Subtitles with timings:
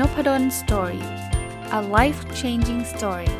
[0.00, 1.04] Nopadol story
[1.78, 3.32] a life changing story ส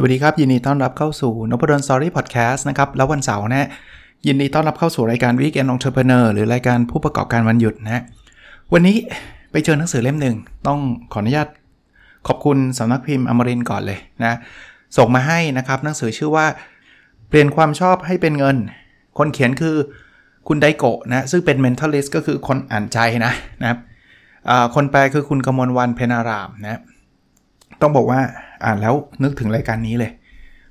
[0.00, 3.68] วัสดีครับ ยินดีต้อนรับเข้าสู่นพดล story podcast นะครับ แล้ววันเสาร์นะ
[4.26, 8.02] ยินดีต้อนรับเข้าสู่รายการ Weekend Entrepreneur หรือรายการผู้ประกอบการวันหยุดนะ
[8.72, 8.96] วันนี้
[9.50, 10.78] ไปเจอหนังสือเล่มหนึ่ง ต้อง
[11.12, 11.48] ขออนุญาต
[12.28, 14.34] ขอบคุณสำนักพิมพ์อมรินทร์ก่อนเลยนะ
[14.96, 16.46] ส่งมาให้นะครับ หนังสือชื่อว่า
[17.28, 18.56] เปลี่ยนความชอบให้เป็นเงิน
[19.18, 19.76] คนเขียนคือ
[20.48, 23.78] คุณไดโกะนะซึ่งเป็น mentalist ก็คือคนอ่านใจนะนะครับ
[24.74, 26.80] คนแปลคือคุณกมลวรรณ เพ็ญอร่ามนะ
[27.80, 28.20] ต้องบอกว่า
[28.64, 30.12] อ่านแล้วนึกถึงรายการนี้เลย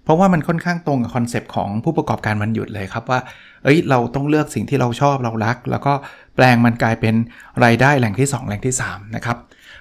[0.03, 3.19] เพราะว่ามันค่อนข้างตรงกับ concept ของผู้ประกอบการวันหยุดเลยครับว่า
[3.63, 5.93] เอ้ยเราต้องเลือกสิ่งที่เราชอบเรารัก แล้วก็
[6.35, 7.15] แปลงมันกลายเป็น
[7.63, 9.37] รายได้แหล่งที่ 2 แหล่งที่ 3 นะครับ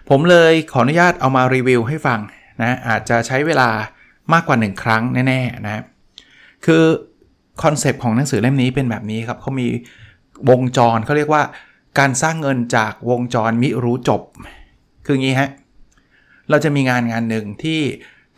[0.09, 2.21] ผมเลยขออนุญาตเอามารีวิวให้ฟัง
[2.63, 3.69] นะอาจจะใช้เวลา
[4.33, 5.83] มากกว่า 1 ครั้งแน่ๆนะ
[6.67, 6.83] คือ
[7.63, 9.69] คอนเซปต์ของหนังสือเล่มนี้เป็นแบบนี้ครับเขามี
[10.51, 11.43] วงจรเขาเรียกว่า
[11.99, 14.23] การสร้างเงินจากวงจรมิรู้จบ
[15.07, 15.51] คืองี้ฮะ
[16.51, 17.81] เราจะมีงานงานหนึ่งที่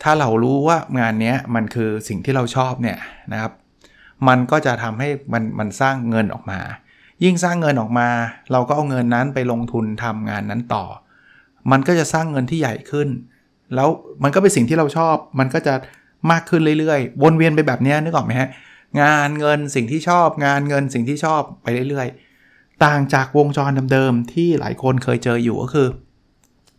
[0.03, 2.97] ถ้าเรารู้ว่างานนี้มันคือสิ่งที่เราชอบเนี่ย
[3.31, 3.51] นะครับ
[4.27, 6.59] มันก็จะทำให้มันมันสร้างเงินออกมา
[7.23, 8.09] ยิ่งสร้างเงินออกมา
[8.51, 10.85] เราก็เอาเงินนั้นไปลงทุนทำงานนั้นต่อ
[11.71, 13.09] มันก็จะสร้างเงินที่ใหญ่ขึ้น
[13.75, 13.89] แล้ว
[14.23, 15.73] มันก็เป็นสิ่งที่เราชอบ มันก็จะ
[16.31, 18.49] มากขึ้นเรื่อยๆ วนเวียนไปแบบนี้นึกออกไหมฮะ
[19.01, 25.87] งานเงินสิ่งที่ชอบ งานเงินสิ่งที่ชอบไปเรื่อยๆ ต่างจากวงจรเดิมๆที่หลายคนเคยเจออยู่ก็คือ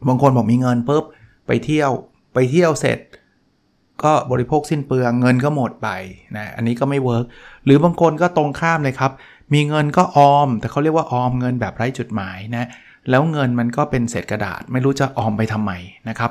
[0.09, 1.05] บางคนบอกมีเงินปุ๊บ
[1.47, 1.91] ไปเที่ยว
[2.35, 2.99] ไปเที่ยวเสร็จ
[4.05, 5.89] ก็บริโภคสิ้นเปลืองเงินก็หมดไป
[6.37, 7.25] นะอันนี้ก็ไม่ work
[7.65, 9.13] หรือบางคนก็ตรงข้ามเลยครับ
[9.55, 12.69] มีเงินก็ออม แต่เขาเรียกว่าออมเงินแบบไร้จุดหมายนะ
[13.11, 15.73] แล้วเงินมันก็เป็นเศษกระดาษ ไม่รู้จะออมไปทำไม
[16.09, 16.31] นะครับ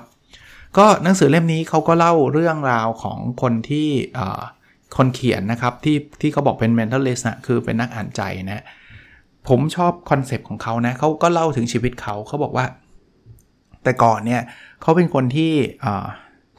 [0.78, 3.90] ก็หนังสือเล่มนี้เขาก็เล่าเรื่องราวของคนที่
[4.98, 8.64] คนเขียนนะครับที่ที่เขาบอกเป็น mentalist นะคือเป็นนักอ่านใจนะ
[9.50, 12.66] ผมชอบ concept ของเขานะเขาก็เล่าถึงชีวิตเขาเขาบอกว่า
[13.84, 14.42] แต่ก่อนเนี่ย
[14.82, 15.52] เขาเป็นคนที่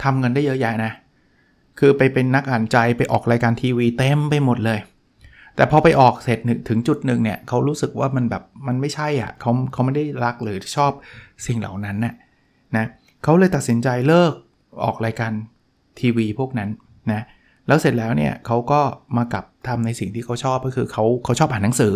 [0.03, 0.93] ทำเงินได้เยอะแยะนะ
[1.79, 4.81] คือไปเป็นนักอ่านใจไปออกรายการทีวีเต็มไปหมดเลย
[5.57, 6.39] แต่พอไปออกเสร็จ
[6.69, 10.93] ถึงจุดหนึ่งเนี่ยเขารู้สึกว่ามันแบบมันไม่ใช่อะเขาเขาไม่ได้รักหรือชอบ
[11.47, 12.15] สิ่งเหล่านั้นน่ะ
[12.77, 14.33] นะเขาเลยตัดสินใจเลิก
[14.85, 15.33] ออกรายการ
[16.01, 16.71] ทีวีพวกนั้น
[17.13, 17.23] นะ
[17.67, 18.81] แล้วเสร็จแล้วเนี่ยเขาก็
[19.17, 21.95] มากลับทำในสิ่งที่เขาชอบก็คือเขาเขาชอบอ่านหนังสือ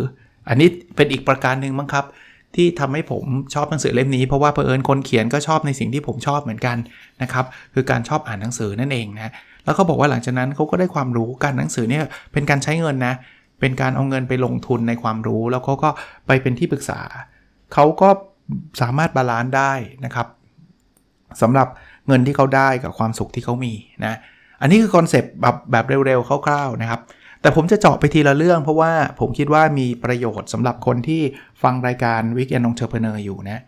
[0.48, 2.04] อันนี้เป็นอีกประการหนึ่งมั้งครับ
[2.54, 6.76] ที่ทำให้ผมชอบหนังสือเล่มนี้เพราะว่าเพอเอิญคนเขียนก็ชอบในสิ่งที่ผมชอบเหมือนกัน
[7.22, 7.44] นะครับ
[7.74, 9.32] คือการชอบอ่านหนังสือนั่นเองนะ
[9.64, 13.14] แล้วเขาบอกว่าหลังจากนั้นเขาก็ได้ความรู้การหนังสือเนี่ยเป็นการใช้เงินนะ
[13.60, 15.90] เป็นการเอาเงินไปลงทุนในความรู้ แล้วเขาก็
[16.26, 17.00] ไปเป็นที่ปรึกษา
[17.74, 18.08] เขาก็
[18.80, 19.72] สามารถ balance ได้
[20.04, 20.26] นะครับ
[21.42, 21.68] สำหรับ
[22.06, 23.72] เงินที่เขาได้กับความสุขที่เขามี
[24.04, 24.18] นะ
[24.60, 27.00] อันนี้คือ concept แบบแบบเร็วๆคร่าวๆนะครับ
[27.40, 31.22] แต่ผมจะเจาะไปทีละเรื่องเพราะว่าผมคิดว่ามีประโยชน์สำหรับคนที่
[31.62, 33.62] ฟังรายการ Weekend Entrepreneur อยู่นะ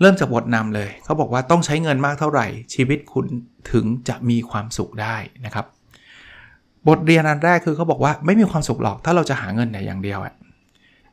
[0.00, 3.26] เริ่มจากบทนำเลย เขาบอกว่าต้องใช้เงินมากเท่าไหร่ ชีวิตคุณ
[3.72, 5.66] ถึงจะมีความสุขได้นะครับ
[6.88, 10.34] บทเรียนอันแรกคือเขาบอกว่าไม่มีความสุขหรอกถ้าเราจะหาเงินแต่อย่างเดียวอะ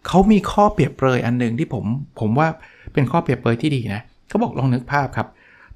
[0.07, 1.85] เขามีข้อเปรียบเปรยอันหนึ่งที่ผม
[2.19, 2.47] ผมว่า
[2.93, 5.27] เป็นข้อเปรียบเปรยที่ดีนะเขาบอกลองนึกภาพครับ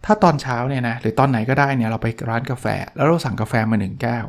[0.06, 4.25] ถ้าตอนเช้าเนี่ยนะหรือตอนไหนก็ได้เนี่ยเราไปร้านกาแฟ แล้วเราสั่งกาแฟมาหนึ่งแก้ว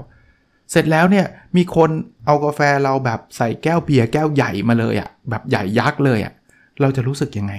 [0.70, 1.90] เสร็จแล้วเนี่ยมีคน
[2.26, 6.32] เอากาแฟเราแบบใส่แก้วเบียร์แก้วใหญ่มาเลยอะ่ะแบบใหญ่ยักษ์เลยอะ่ะ
[6.80, 7.52] เราจะรู้สึกยังไง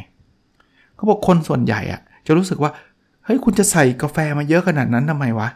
[0.96, 2.72] เขาบอกคนส่วนใหญ่อะจะรู้สึกว่า
[3.26, 5.50] เฮ้ยคุณจะใส่กาแฟมาเยอะขนาดนั้นทำไมวะ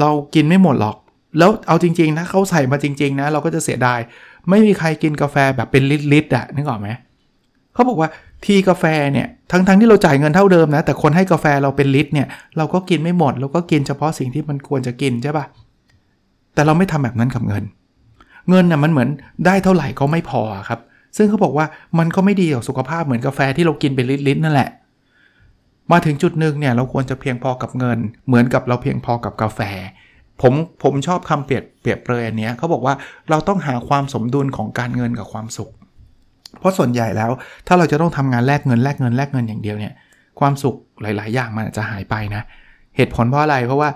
[0.00, 0.96] เรากินไม่หมดหรอก
[1.38, 4.00] แล้วเอาจริงๆนะเขาใส่มาจริง ๆ นะ เราก็จะเสียดาย
[4.48, 6.88] ไม่มีใครกินกาแฟแบบเป็นลิตรๆอะนึกออกไหม
[7.74, 8.10] เขาบอกว่า
[8.44, 12.26] ที่กาแฟเนี่ยทั้งๆทที่เราจ่ายเงินเท่าเดิมนะ แต่คนให้กาแฟเราเป็นลิตรเนี่ย
[12.56, 15.46] เราก็กินไม่หมด เราก็กินเฉพาะสิ่งที่มันควรจะกินใช่ปะ
[16.54, 17.64] แต่เราไม่ทำแบบนั้นกับเงิน
[18.50, 19.08] เงินน่ะมันเหมือน
[19.46, 20.80] ได้เท่าไหร่ก็ไม่พอครับ
[21.16, 21.66] ซึ่งเขาบอกว่า
[21.98, 24.68] มันก็ไม่ดีต่อสุขภาพเหมือนกาแฟที่เรากินเป็นลิตรๆนั่นแหละ
[25.92, 29.60] มาถึงจุดหนึ่งเนี่ยเราควรจะเพียงพอกับเงิน เหมือนกับเราเพียงพอกับกาแฟ
[30.42, 32.94] ผมผมชอบคำเปรียบเปรียบเปรยอันนี้เขาบอกว่า
[33.30, 35.70] เราต้องหาความสมดุลของการเงินกับความสุข
[36.60, 37.30] เพราะส่วนใหญ่แล้ว
[37.66, 39.92] ถ้าเราจะต้องทำงานแลกเงินแลกเงินแลกเงินอย่างเดียวเนี่ย
[40.40, 42.42] ความสุขหลาย ๆ อย่างมันจะหายไปนะ
[42.96, 43.90] เหตุผลเพราะอะไรเพราะว่า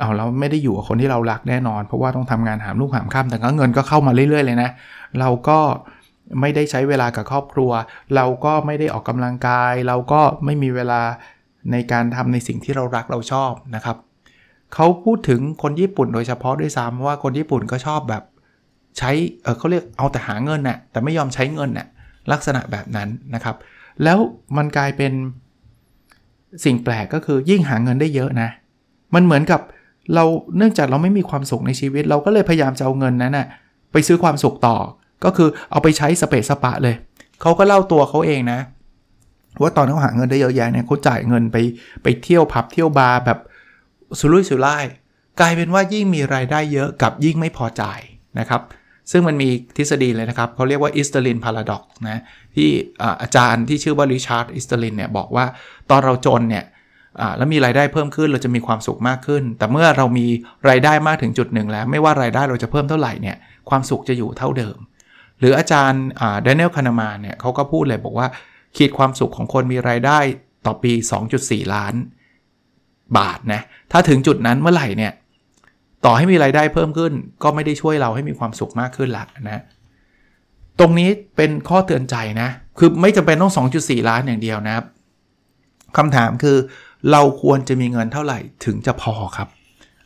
[0.00, 4.70] เอาเราไม่ได้อยู่กับคนที่เรารักแน่นอน เพราะว่าต้องทำงานหามลูกหามข้ามแต่ก็เงินก็เข้ามาเรื่อย ๆ เลยนะ
[5.20, 5.58] เราก็
[6.40, 7.70] ไม่ได้ใช้เวลากับครอบครัว
[8.16, 11.00] เราก็ไม่ได้ออกกำลังกาย เราก็ไม่มีเวลา
[11.72, 13.96] ในการทำในสิ่งที่เรารักเราชอบนะครับ
[14.74, 18.22] เขาพูดถึงคนญี่ปุ่นโดยเฉพาะด้วยซ้ำว่าคนญี่ปุ่นก็ชอบแบบ
[18.98, 19.10] ใช้
[19.42, 21.86] เเขาเรียกเอาแต่หาเงินน่ะแต่ไม่ยอมใช้เงินน่ะ
[22.32, 23.56] ลักษณะแบบนั้นนะครับ
[24.04, 24.18] แล้ว
[24.56, 25.12] มันกลายเป็น
[26.64, 28.48] สิ่งแปลกก็คือยิ่งหาเงินได้เยอะนะ
[29.14, 29.60] มันเหมือนกับ
[30.14, 30.24] เรา
[30.56, 33.46] เนื่องจากเราไม่มีความสุขในชีวิต เราก็เลยพยายามจะเอาเงินนั้นนะ่ะ
[33.92, 34.76] ไปซื้อความสุขต่อ
[35.24, 36.94] ก็คือเอาไปใช้สเปซสปะเลย
[37.40, 38.60] เขาก็เล่าตัวเขาเองนะ
[39.62, 41.56] ว่าตอนเขาหาเงินได้เยอะแยะเนี่ยเขาจ่ายเงินไป
[42.02, 43.38] ไปเที่ยวผับเที่ยวบาร์แบบ
[44.18, 44.84] สุรุ่ยสุร่าย
[45.40, 48.00] กลายเป็นว่ายิ่งมีรายได้เยอะกลับยิ่งไม่พอจ่าย
[48.38, 48.62] นะครับ
[49.10, 52.20] ซึ่งมันมีทฤษฎีเลยนะครับเขาเรียกว่า Easterlin paradox นะ
[52.56, 52.68] ที่
[53.22, 55.44] อาจารย์ที่ชื่อว่า Richard Easterlin เนี่ยบอกว่า
[55.90, 56.64] ตอนเราจนเนี่ย
[57.36, 60.26] แล้วมีรายได้เพิ่มขึ้นเราจะมีความสุขมากขึ้น แต่เมื่อเรามี
[60.68, 63.36] รายได้มากถึงจุดหนึ่งแล้ว ไม่ว่ารายได้เราจะเพิ่มเท่าไหร่เนี่ย
[63.70, 64.78] ความสุขจะอยู่เท่าเดิม
[65.38, 66.04] หรืออาจารย์
[66.42, 68.26] Daniel Kahneman เนี่ยเขาก็พูดเลยบอกว่า
[68.76, 70.18] ขีดความสุขของคนมีรายได้
[70.66, 70.92] ต่อปี
[71.32, 71.94] 2.4 ล้าน
[73.18, 73.60] บาทนะ
[73.92, 75.12] ถ้าถึงจุดนั้นเมื่อไหร่เนี่ย
[76.04, 77.12] ต่อให้มีรายได้เพิ่มขึ้น
[77.42, 79.62] ก็ไม่ได้ช่วยเราให้มีความสุขมากขึ้นละนะ
[80.80, 82.48] ตรงนี้เป็นข้อเตือนใจนะ
[82.78, 84.84] คือไม่จำเป็นต้อง 2.4 ล้านอย่างเดียวนะครับ
[85.96, 86.56] คำถามคือ
[87.12, 89.48] เราควรจะมีเงินเท่าไหร่ถึงจะพอครับ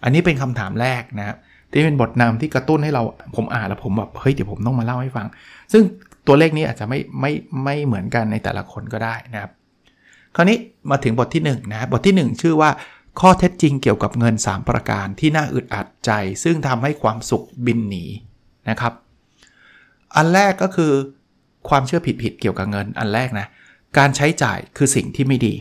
[0.03, 1.37] อันนี้เป็นคำถามแรกนะ
[1.73, 3.03] ที่เป็นบทนำที่กระตุ้นให้เรา
[3.37, 5.27] ผมอ่านแล้วผมแบบเฮ้ยเดี๋ยวผมต้องมาเล่าให้ฟัง
[5.73, 5.83] ซึ่ง
[6.27, 7.33] ตัวเลขนี้อาจจะไม่ไม่
[7.65, 9.51] ไม่เหมือนกันในแต่ละคนก็ได้นะครับ
[10.37, 10.59] คราวนี้
[10.91, 12.71] มาถึงบทที่1นนะบทที่ 1 ชื่อว่า
[13.21, 16.11] ข้อเท็จจริงเกี่ยวกับเงิน 3 ประการที่น่าอึดอัดใจ
[16.45, 18.05] ซึ่งทำให้ความสุขบินหนี
[18.71, 18.93] นะครับ
[20.17, 20.93] อันแรกก็คือ
[21.69, 23.47] ความเชื่อผิดๆเกี่ยวกับเงินอันแรกนะ
[23.99, 25.55] การใช้จ่ายคือสิ่งที่ไม่ดี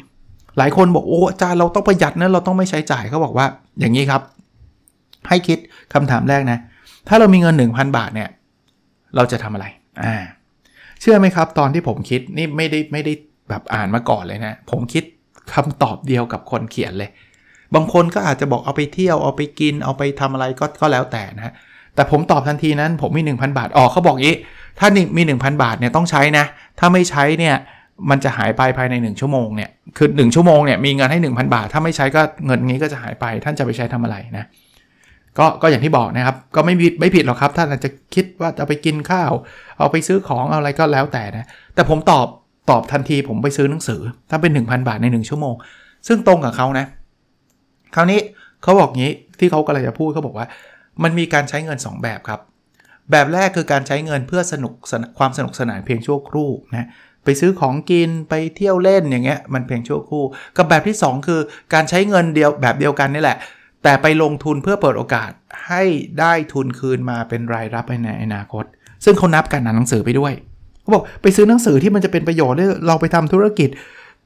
[0.58, 3.48] หลายคนบอกโอ้อาจารย์เราต้องประหยัดนะเราต้องไม่ใช้จ่ายเขาบอกว่า
[3.80, 4.22] อย่างนี้ครับ
[5.30, 5.58] ให้คิด
[5.94, 6.60] คำถามแรกนะ
[7.08, 8.30] ถ้าเรามีเงิน 1,000 บาทเนี่ย
[9.16, 9.66] เราจะทำอะไร
[10.04, 10.16] อ่า
[11.02, 13.14] เชื่อไหมครับ ตอนที่ผมคิดนี่ไม่ได้ไม่ได้
[13.50, 15.04] แบบอ่านมาก่อนเลยนะ ผมคิด
[15.54, 17.10] คำตอบเดียวกับคนเขียนเลย
[17.76, 21.54] บางคนก็อาจจะบอกเอาไปเที่ยวเอาไปกินเอาไปทำอะไรก็ก็แล้วแต่นะ
[21.96, 24.36] แต่ผมตอบทันทีนั้นผมมี 1,000 บาท ออกเขาบอกงี้
[24.80, 24.88] ถ้า
[25.18, 26.46] มี 1,000 บาทเนี่ยต้องใช้นะ
[26.80, 27.56] ถ้าไม่ใช้เนี่ย
[28.10, 34.46] มันจะหายไปภายใน 1 ชั่วโมงเนี่ยคือ 1 ชั่วโมงเนี่ยมีเงินให้ 1,000 บาท ถ้าไม่ใช้ก็เงินนี้ก็จะหายไปท่านจะไปใช้ทำอะไรนะ
[35.40, 39.32] ก็ก็อย่างที่บอกนะครับ ก็ไม่ผิดไม่ผิดหรอกครับท่านอาจจะคิดว่าจะไปกินข้าว
[39.78, 41.46] เอาไปซื้อของเอาอะไรก็แล้วแต่นะ
[41.76, 42.28] แต่ผมตอบ
[42.70, 45.56] ตอบทันทีผมไปซื้อหนังสือ ถ้าเป็น 1,000 บาทใน 1 ชั่วโมง
[46.08, 46.86] ซึ่งตรงกับเขานะ
[47.96, 48.20] คราวนี้
[48.64, 50.48] เขาบอกงี้ที่เขากำลังจะพูดเขาบอกว่า
[51.04, 52.40] มันมีการใช้เงิน 2 แบบครับ
[53.12, 54.74] แบบแรกคือการใช้เงินเพื่อสนุก
[55.18, 56.88] ความสนุกสนานเพียงชั่วครู่นะ
[57.24, 60.24] ไปซื้อของกินไปเที่ยวเล่นอย่างเงี้ยมันเพียงชั่วครู่
[60.58, 61.40] กับแบบที่ 2 คือ
[61.74, 63.38] การใช้เงินเดียวแบบเดียวกันนี่แหละ
[63.84, 65.32] แต่ไปลงทุนเพื่อเปิดโอกาส
[65.68, 65.84] ให้
[66.20, 68.66] ได้ทุนคืนมาเป็นรายรับในอนาคต
[69.06, 70.34] ซึ่งเขานับการอ่านหนังสือไปด้วย
[70.82, 72.58] เขาบอกไปซื้อหนังสือที่มันจะเป็นประโยชน์
[72.88, 73.70] เราไปทำธุรกิจ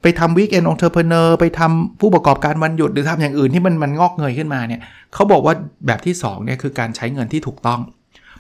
[0.02, 4.82] ไปทำ weekend entrepreneur ไปทำผู้ประกอบการวันหยุดหรือทำอย่างอื่นที่มันมันงอกเงยขึ้นมาเนี่ย
[5.14, 5.54] เขาบอกว่า
[5.88, 7.82] แบบที่2เนี่ยคือการใช้เงินที่ถูกต้อง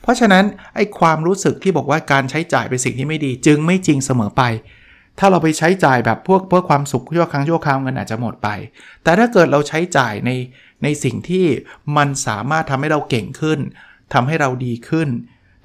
[0.02, 0.44] เพราะฉะนั้น
[0.76, 4.44] ไอ้ความรู้สึกที่บอกว่าการใช้จ่ายเป็นสิ่งที่ไม่ดี จึงไม่จริงเสมอไป
[5.20, 8.50] ถ้าเราไปใช้จ่ายแบบพวกเพื่อความสุขชั่วครั้งชั่วคราวเงินอาจจะหมดไป
[9.04, 10.32] แต่ถ้าเกิดเราใช้จ่ายใน
[10.84, 11.46] ในสิ่งที่
[11.98, 13.60] มันสามารถทำให้เราเก่งขึ้น
[14.14, 15.10] ทำให้เราดีขึ้น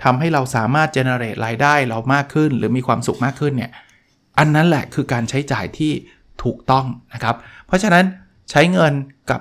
[0.03, 3.71] ทำให้เราสามารถเจเนเรตรายได้เรามากขึ้น หรือมีความสุขมากขึ้นเนี่ย
[4.41, 5.93] อันนั้นแหละคือการใช้จ่ายที่
[6.43, 8.05] ถูกต้องนะครับ เพราะฉะนั้น
[8.51, 8.93] ใช้เงิน
[9.31, 9.41] กับ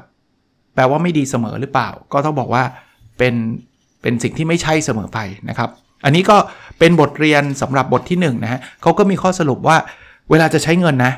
[0.75, 2.63] แปลว่าไม่ดีเสมอหรือเปล่า ก็ต้องบอกว่า
[3.17, 3.35] เป็น
[4.01, 5.19] เป็นสิ่งที่ไม่ใช่เสมอไป
[5.49, 5.69] นะครับ
[6.05, 6.37] อันนี้ก็
[6.79, 9.77] เป็นบทเรียนสำหรับบทที่1นนะฮะเขาก็มีข้อสรุปว่า
[10.29, 11.13] เวลาจะใช้เงินนะ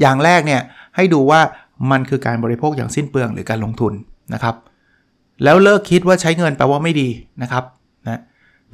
[0.00, 0.62] อย่างแรกเนี่ย
[0.96, 1.40] ให้ดูว่า
[1.90, 3.92] มันคือการบริโภคอย่างสิ้นเปลืองหรือการลงทุน
[4.34, 4.54] นะครับ
[5.44, 7.08] แล้วเลิกคิดว่าใช้เงินแปลว่าไม่ดี
[7.42, 7.64] นะครับ
[8.06, 8.20] นะ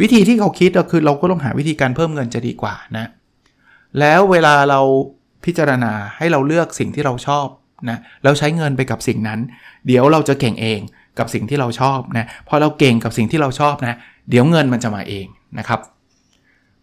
[0.00, 3.06] วิธีที่เขาคิดก็คือเราก็ต้องหาวิธีการเพิ่มเงินจะดีกว่านะ
[3.98, 4.80] แล้วเวลาเรา
[5.44, 7.46] พิจารณาให้เราเลือกสิ่งที่เราชอบ
[7.90, 9.40] นะแล้วใช้เงินไปกับสิ่งนั้น
[9.86, 10.80] เดี๋ยวเราจะเก่งเอง
[11.18, 13.96] กับสิ่งที่เราชอบนะพอเราเก่งกับสิ่งที่เราชอบนะ
[14.30, 15.26] เดี๋ยวเงินมันจะมาเอง
[15.58, 15.80] นะครับ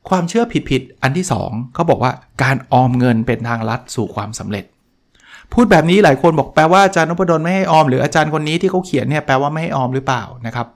[0.10, 2.12] ความเชื่อผิดๆอันที่2เขาบอกว่า
[2.44, 4.66] การออมเงินเป็นทางลัดสู่ความสำเร็จ
[5.54, 10.68] พูดแบบนี้หลายคนบอกแปลว่าอาจารย์นพดลไม่ให้ออมหรืออาจารย์คนนี้ที่เขาเขียนเนี่ยแปลว่าไม่ให้ออมหรือเปล่านะครับ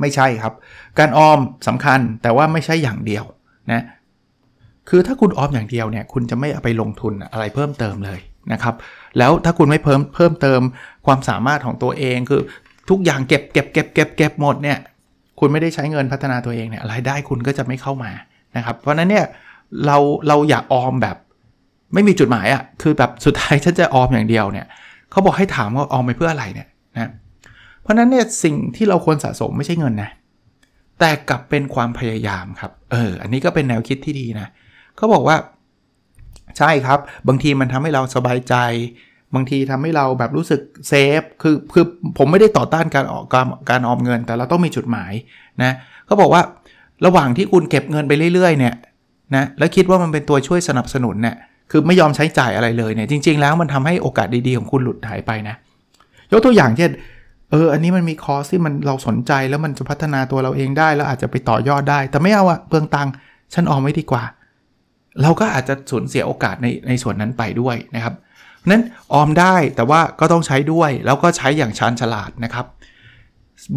[0.00, 0.54] ไม่ใช่ครับ
[0.98, 3.24] การออมสำคัญแต่ว่าไม่ใช่อย่างเดียว
[3.72, 3.84] นะ
[4.88, 8.20] คือถ้าคุณออมอย่างเดียวเนี่ยคุณจะไม่เอาไปลงทุนอะไรเพิ่มเติมเลย
[8.52, 8.74] นะครับ
[9.18, 10.60] แล้วถ้าคุณไม่เพิ่มเพิ่มเติม
[11.06, 12.40] ความสามารถของตัวเองคือ
[12.90, 14.78] ทุกอย่างเก็บเก็บเก็บเก็บเก็บหมดเนี่ย
[15.40, 18.12] คุณไม่ได้ใช้เงินพัฒนาตัวเองเนี่ยรายได้คุณก็จะไม่เข้ามา
[18.56, 19.26] นะครับเพราะนั้นเนี่ย
[19.86, 19.96] เรา
[20.28, 21.16] เราอยากออมแบบ
[21.94, 24.66] ไม่มีจุดหมายอะ่ะคือแบบสุดท้ายฉันจะออมอย่างเดียวเนี่ย
[25.10, 27.10] เขาบอกให้ถามว่าออมไปเพื่ออะไรเนี่ยนะ
[27.82, 30.10] เพราะนั้นเนี่ยสิ่งที่เราควรสะสมไม่ใช่เงินนะ
[31.00, 35.36] แต่กลับเป็นความพยายามครับเอออันนี้ก็เป็นแนวคิดที่ดีนะเขาบอกว่า
[36.58, 36.98] ใช่ครับ
[37.28, 38.54] บางทีมันทำให้เราสบายใจ
[39.34, 41.84] บางทีทำให้เราแบบรู้สึกเซฟคือคือ
[42.18, 45.12] ผมไม่ได้ต่อต้านการออกการการออมเงิน แต่เราต้องมีจุดหมาย
[45.62, 45.72] นะ
[46.06, 46.42] เขาบอกว่า
[47.06, 48.74] ระหว่างที่คุณเก็บเงินไปเรื่อย ๆ เนี่ย
[49.34, 51.36] นะแล้วคิดว่ามันเป็นตัวช่วยสนับสนุนเนี่ย
[51.70, 55.56] คือไม่ยอมใช้จ่ายอะไรเลยเนี่ยจริง ๆ แล้วมันทำให้โอกาสดีๆของคุณหลุดหายไปนะ
[56.30, 56.90] ยยกตัวอย่างเช่น
[57.50, 63.12] เอออันนี้มันมีคอร์สที่มันเราสนใจแล้วมันจะพัฒนาตัวเราเองได้ แล้วอาจจะไปต่อยอดได้ แต่ไม่เอาอะเปลืองตังค์
[63.54, 64.24] ฉันออมไว้ดีกว่า
[65.22, 68.14] เราก็อาจจะสูญเสียโอกาสในในส่วนนั้นไปด้วยนะครับ
[68.70, 72.66] นั้นออมได้แต่ว่าก็ต้องใช้ด้วยแล้วก็ใช้อย่างชาญฉลาดนะครับ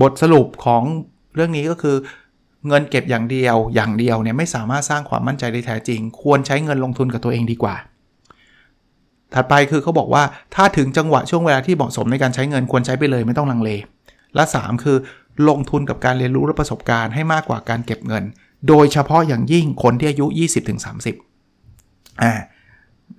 [0.02, 0.84] บทสรุปของ
[1.36, 1.96] เรื่องนี้ก็คือ
[2.68, 7.76] เงินเก็บอย่างเดียวอย่างเดียวเนี่ยไม่สามารถสร้างความมั่นใจได้แท้จริง ควรใช้เงินลงทุนกับตัวเองดีกว่า
[9.34, 10.24] ถัดไปคือเขาบอกว่า
[10.56, 13.70] ถ้าถึงจังหวะช่วงเวลาที่เหมาะสมในการใช้เงินควรใช้ไปเลยไม่ต้องลังเล
[14.36, 14.98] และ 3 คือ
[15.50, 18.24] ลงทุนกับการเรียนรู้และประสบการณ์ให้มากกว่าการเก็บเงิน
[18.68, 20.26] โดยเฉพาะอย่างยิ่งคนที่อายุ
[20.82, 21.27] 20-30
[22.24, 22.34] อ่า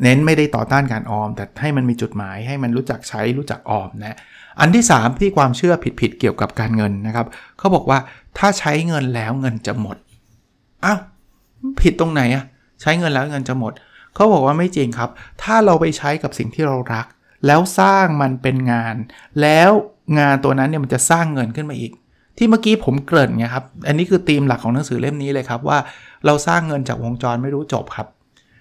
[0.03, 4.17] เน้นไม่ได้ต่อต้านการออม แต่ให้มันมีจุดหมายให้มันรู้จักใช้รู้จักออมนะ
[4.61, 7.27] อันที่ 3 ที่ความเชื่อผิดๆเกี่ยวกับการเงินนะครับ
[7.59, 7.99] เขาบอกว่า
[8.39, 9.97] ถ้าใช้เงินแล้วเงินจะหมด
[10.85, 10.99] อ้าว
[11.81, 12.45] ผิดตรงไหนอะ
[12.81, 13.73] ใช้เงินแล้วเงินจะหมด
[14.15, 15.11] เขาบอกว่าไม่จริงครับ
[15.43, 17.07] ถ้าเราไปใช้กับสิ่งที่เรารัก
[17.47, 18.95] แล้วสร้างมันเป็นงาน
[19.43, 19.71] แล้ว
[20.19, 21.93] งานตัวนั้นเนี่ยมันจะสร้างเงินขึ้นมาอีก
[22.39, 25.79] ที่เมื่อกี้ผมเกริ่นไงครับอันนี้คือธีมหลักของหนังสือเล่มนี้เลยครับว่า
[26.27, 28.07] เราสร้างเงินจากวงจรไม่รู้จบครับ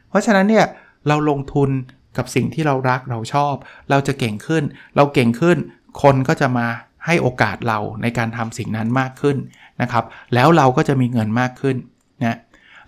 [0.10, 0.66] เพราะฉะนั้นเนี่ย
[1.08, 1.70] เราลงทุน
[2.18, 3.54] กับสิ่งที่เรารักเราชอบ
[3.90, 4.64] เราจะเก่งขึ้น
[4.96, 5.58] เราเก่งขึ้น
[6.02, 6.68] คนก็จะมา
[7.06, 9.38] ให้โอกาสเราในการทำสิ่งนั้นมากขึ้น
[9.82, 11.76] นะครับ แล้วเราก็จะมีเงินมากขึ้น
[12.24, 12.38] นะ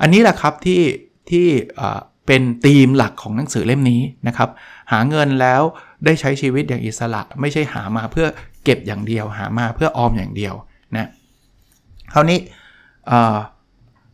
[0.01, 0.81] อันนี้แหละครับที่
[1.29, 1.47] ที่
[2.27, 4.49] เป็นธีมหลักของหนังสือเล่มนี้นะครับ
[4.91, 5.61] หาเงินแล้ว
[6.05, 8.27] ได้ใช้ชีวิตอย่างอิสระ ไม่ใช่หามาเพื่อ
[8.63, 10.53] เก็บอย่างเดียว หามาเพื่อออมอย่างเดียว
[10.97, 11.07] นะ
[12.13, 12.39] คราวนี้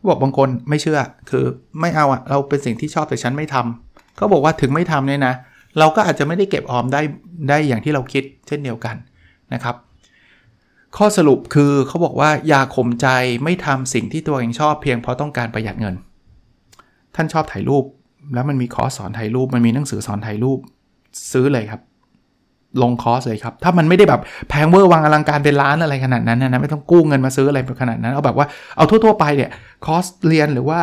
[0.10, 1.46] บอกบางคนไม่เชื่อ คือ
[1.82, 5.34] ไม่เอาอะเราเป็นสิ่งที่ชอบแต่ฉันไม่ทำเขาบอกว่าถึงไม่ทำเนี่ยนะ
[5.80, 7.02] เราก็อาจจะไม่ได้เก็บออมได้
[7.50, 8.96] ได้อย่างที่เราคิดเช่นเดียวกัน
[9.54, 9.76] นะครับ
[10.98, 13.08] ข้อสรุปคือเขาบอกว่าอย่าข่มใจ
[13.44, 15.96] ไม่ทำสิ่งที่ตัวเองชอบเพียงเพราะต้องการประหยัดเงิน
[17.16, 17.86] ท่านชอบถ่ายรูป
[18.34, 20.60] แล้วมันมีคอร์สสอนถ่ายรูป มันมีหนังสือสอนถ่ายรูป
[21.32, 21.82] ซื้อเลยครับ
[22.82, 29.50] ลงคอสเลยครับ ถ้ามันไม่ได้แบบแพงเวอร์วังอลังการเป็นล้านอะไรขนาดนั้นนะไม่ต้องกู้เงินมาซื้ออะไรขนาดนั้น เอาแบบว่าเอาทั่วๆไปเนี่ย
[29.86, 30.80] คอสเรียนหรือว่า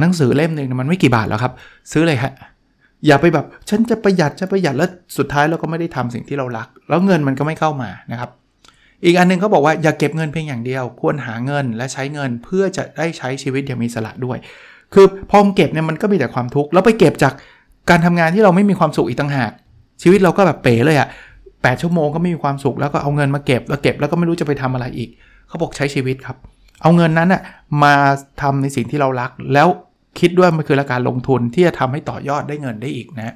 [0.00, 1.52] หนังสือเล่มหนึ่งมันไม่กี่บาทแล้วครับ
[1.92, 2.32] ซื้อเลยฮะ
[3.06, 8.30] อย่าไปแบบฉันจะประหยัดจะประหยัดแล้วสุดท้ายเราก็ไม่ได้ทำสิ่งที่เรารัก แล้วเงินมันก็ไม่เข้ามานะครับ
[9.04, 14.38] อีกอันนึงเขาบอกว่าอย่าเก็บเงินเพียงอย่างเดียว ควรหาเงินและใช้เงินเพื่อจะได้ใช้ชีวิตอย่างมีสละด้วย
[14.94, 17.32] คือพอเก็บเนี่ยมันก็มีแต่ความทุกข์แล้วไปเก็บจาก
[17.90, 19.52] การทำงานที่เราไม่มีความสุขอีกต่างหาก
[20.02, 21.08] ชีวิตเราก็แบบเป๋เลยอะ่ะ
[21.62, 25.10] แชั่วโมงก็ไม่มีความสุขแล้วก็เอาเงินมาเก็บแล้วเก็บแล้วก็ไม่รู้จะไปทำอะไรอีก
[25.48, 26.36] เขาบอกใช้ชีวิตครับ
[26.82, 27.42] เอาเงินนั้นอะ
[27.82, 27.94] มา
[28.42, 29.68] ทำในสิ่งที่เรารัก แล้ว
[30.20, 33.34] คิดด้วยมันคือการลงทุนที่จะทำให้ต่อยอดได้เงินได้อีกนะ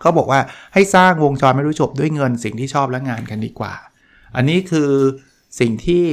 [0.00, 0.40] เขาบอกว่า
[0.74, 3.74] ให้สร้างวงจรไม่รู้จบด้วยเงินสิ่งที่ชอบและงานกันดีกว่า
[4.36, 4.90] อันนี้คือ
[5.60, 6.04] สิ่งที่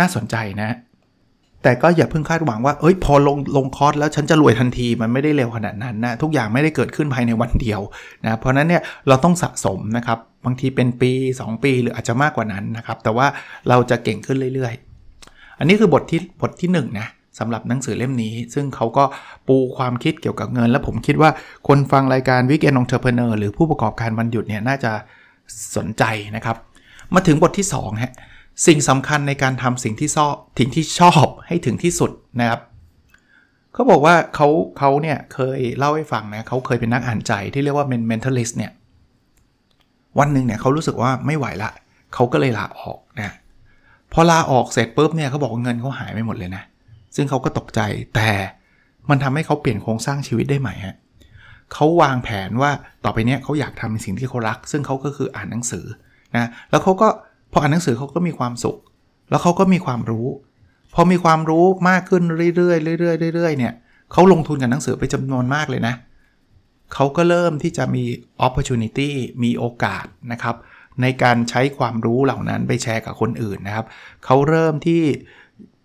[0.00, 0.70] น่าสนใจนะ
[1.62, 7.80] แต่ก็อย่าเพิ่งคาดหวังว่า เอ้ย พอลงลงคอร์สแล้วฉันจะรวยทันทีมันไม่ได้เร็วขนาดนั้นนะ ทุกอย่างไม่ได้เกิดขึ้นภายในวันเดียว
[8.24, 13.26] นะ เพราะนั้นเนี่ยเราต้องสะสมนะครับ บางทีเป็นปี 2 ปีหรืออาจจะมากกว่านั้นนะครับ แต่ว่า
[13.68, 19.04] เราจะเก่งขึ้นเรื่อยๆ อันนี้คือบทที่บทที่1นนะสำหรับหนังสือเล่มนี้ ซึ่งเขาก็
[19.48, 21.30] ปูความคิดเกี่ยวกับเงิน และผมคิดว่า
[21.68, 24.92] คนฟังรายการ Weekend Entrepreneur หรือผู้ประกอบการวันหยุดเนี่ยน่าจะ
[25.76, 26.04] สนใจ
[26.36, 26.56] นะครับ
[27.14, 28.12] มาถึงบทที่2ฮะ
[28.66, 32.60] สิ่งสำคัญในการทำสิ่งที่ชอบสิ่งที่ชอบให้ถึงที่สุดนะครับ
[33.72, 38.72] เขาบอกว่าเขาเขาเนี่ยเคยเล่าให้ฟังนะเขาเคยเป็นนักอ่านใจที่เรียกว่าเป็น mentalist เนี่ย
[40.18, 41.70] วันหนึ่งเนี่ยเขารู้สึกว่าไม่ไหวละ
[42.14, 43.34] เขาก็เลยลาออกนะ
[44.12, 46.62] พอลาออกเสร็จปุ๊บเนี่ยเขาบอกว่าเงินเขาหายไปหมดเลยนะ
[47.16, 47.80] ซึ่งเขาก็ตกใจ
[48.14, 48.30] แต่
[49.10, 50.96] มันทำให้เขาเปลี่ยนโครงสร้างชีวิตได้ใหม่ฮะ
[51.72, 52.70] เขาวางแผนว่า
[53.04, 55.84] ต่อไปเนี้เขาอยากทำในสิ่งที่เขารัก ซึ่งเขาก็คืออ่านหนังสือ
[56.36, 57.08] นะแล้วเขาก็
[57.52, 58.78] พออ่านหนังสือเขาก็มีความสุข
[59.30, 60.26] แล้วเขาก็มีความรู้
[60.94, 62.22] พอมีความรู้มากขึ้น
[62.56, 63.72] เรื่อยๆเรื่อยๆเรื่อยๆเนี่ย
[64.12, 65.94] เขาลงทุนกับหนังสือไปจำนวนมากเลยนะ
[66.94, 68.04] เขาก็เริ่มที่จะมี
[68.46, 69.10] opportunity
[69.42, 70.56] มีโอกาสนะครับ
[71.02, 73.86] ในการใช้ความรู้เหล่านั้นไปแชร์กับคนอื่นนะครับ
[74.24, 75.02] เขาเริ่มที่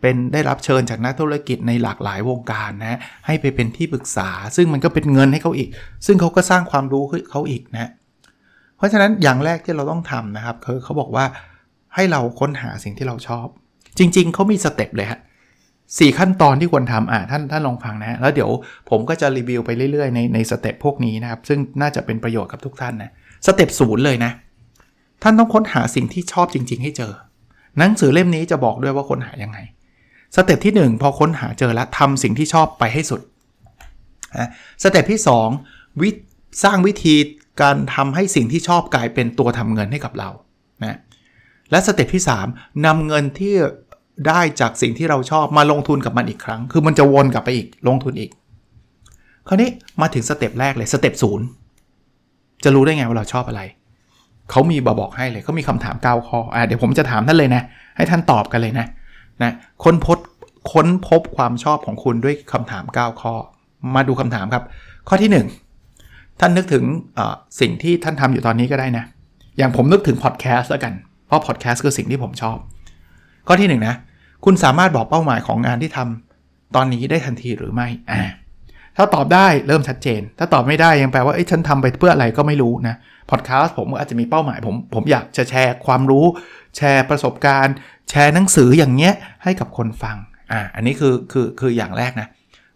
[0.01, 5.69] เป็นได้รับเชิญจากนักธุรกิจในหลากหลายวงการนะให้ไปเป็นที่ปรึกษา ซึ่งมันก็เป็นเงินให้เขาอีก
[6.05, 7.91] ซึ่งเขาก็สร้างความรู้เขาอีกนะ
[8.77, 11.25] เพราะฉะนั้นอย่างแรกที่เราต้องทำนะครับคือเขาบอกว่า
[11.97, 13.47] ให้เราค้นหาสิ่งที่เราชอบ
[13.97, 15.19] จริง ๆเขามีสเต็ปเลยฮะ
[15.97, 18.49] สี่ขั้นตอนที่ควรทำอ่าท่านท่านลองฟังนะแล้วเดี๋ยว
[18.89, 23.11] ผมก็จะรีวิวไปเรื่อยๆในในสเต็ปพวกนี้นะครับ ซึ่งน่าจะเป็นประโยชน์กับทุกท่านนะ
[23.45, 24.31] สเต็ปศูนย์เลยนะ
[25.23, 27.13] ท่านต้องค้นหาสิ่งที่ชอบจริง ๆ ให้เจอ
[27.77, 29.59] หนังสือเล่มนี้จะบอกด้วยว่าค้นหายังไง
[30.35, 33.21] สเต็ปที่ 1 พอค้นหาเจอแล้วทำสิ่งที่ชอบไปให้สุด
[34.83, 35.19] สเต็ปที่
[35.59, 36.09] 2 วิ
[36.63, 37.15] สร้างวิธี
[37.61, 40.29] การทำให้สิ่งที่ชอบกลายเป็นตัวทำเงินให้กับเรา
[40.83, 40.97] นะ
[41.71, 43.55] และสเต็ปที่ 3นำเงินที่
[44.27, 48.31] ได้จากสิ่งที่เราชอบมาลงทุนกับมันอีกครั้ง คือมันจะวนกลับไปอีกลงทุนอีก
[49.47, 49.69] คราวนี้
[50.01, 51.45] มาถึงสเต็ปแรกเลยสเต็ปศูนย์
[52.63, 53.61] จะรู้ได้ไงว่าเราชอบอะไร
[54.51, 57.63] เขามีบอบอกให้เลยเขามีคำถาม9ข้ออ่าเดี๋ยวผมจะถามท่านเลยนะ
[57.97, 58.87] ให้ท่านตอบกันเลยนะ
[59.43, 59.51] นะ
[59.83, 60.17] ค้นพบ
[60.71, 63.33] ค้นพบความชอบของคุณด้วยคำถาม9ข้อ
[63.95, 64.63] มาดูคำถามครับ
[65.07, 65.45] ข้อที่
[65.89, 66.83] 1 ท่านนึกถึง
[67.59, 69.05] สิ่งที่ท่านทำอยู่ตอนนี้ก็ได้นะ
[69.57, 70.93] อย่างผมนึกถึงพอดแคสต์แล้วกัน
[71.27, 72.57] เพราะพอดแคสต์คือสิ่งที่ผมชอบ
[73.47, 73.95] ข้อที่1นนะ
[74.45, 78.21] คุณสามารถบอกเป้าหมายของงานที่ทำตอนนี้ได้ทันทีหรือไม่อ่า
[78.97, 82.95] ถ้าตอบได้เริ่มชัดเจน ถ้าตอบไม่ได้ยังแปลว่าเอ้ยฉันทำไปเพื่ออะไรก็ไม่รู้นะ
[83.31, 86.25] พอดแคสต์ผมอาจจะมีเป้าหมายผมผมอยากจะแชร์ความรู้
[86.77, 87.75] แชร์ประสบการณ์
[88.09, 90.17] แชร์หนังสืออย่างเงี้ยให้กับคนฟัง
[90.51, 92.27] อ่าอันนี้คือคือคืออย่างแรกนะ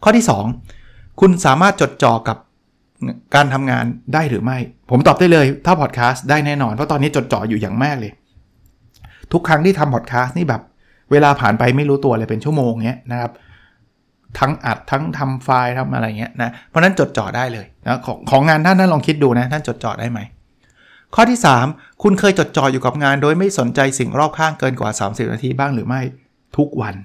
[0.04, 0.26] ข้อที่
[0.72, 2.38] 2 คุณสามารถจดจ่อกับ
[3.36, 4.58] การทำงานได้หรือไม่
[4.90, 8.12] ผมตอบได้เลย ถ้าพอดแคสต์ได้แน่นอน เพราะตอนนี้จดจ่ออยู่อย่างมากเลย
[9.34, 10.62] ทุกครั้งที่ทำพอดแคสต์นี่แบบ
[11.12, 13.32] เวลาผ่านไปไม่รู้ตัวเลยเป็นชั่วโมงเงี้ยนะครับ
[14.40, 20.20] ทั้งอัดทั้งทำไฟล์ทำอะไรเงี้ยนะเพราะนั้นจดจ่อได้เลยนะของของงานท่านท่านลองคิดดูนะท่านจดจ่อได้ไหม
[21.16, 26.02] ข้อที่ 3 คุณเคยจดจ่ออยู่กับงาน โดยไม่สนใจสิ่งรอบข้างเกินกว่า 30 นาทีบ้างหรือไม่
[26.58, 26.96] ทุกวัน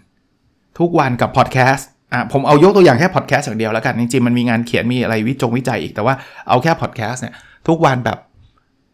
[0.78, 6.14] ทุกวันกับพอดแคสต์อะผมเอายกตัวอย่างแค่พอดแคสต์อย่างเดียวแล้วกันจริงๆมันมีงานเขียนมีอะไรวิจงวิจัยอีกแต่ว่า
[6.48, 7.34] เอาแค่พอดแคสต์เนี่ย
[7.68, 8.18] ทุกวันแบบ